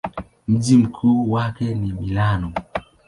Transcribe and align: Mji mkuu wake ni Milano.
Mji 0.47 0.77
mkuu 0.77 1.31
wake 1.31 1.73
ni 1.75 1.93
Milano. 1.93 2.53